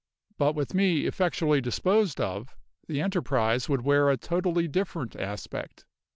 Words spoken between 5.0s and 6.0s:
aspect.